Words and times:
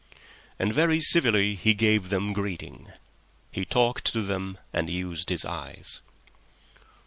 And 0.57 0.73
very 0.73 0.99
civilly 0.99 1.53
he 1.53 1.75
gave 1.75 2.09
them 2.09 2.33
greeting. 2.33 2.91
He 3.51 3.65
talked 3.65 4.05
to 4.13 4.23
them 4.23 4.57
and 4.73 4.89
used 4.89 5.29
his 5.29 5.45
eyes. 5.45 6.01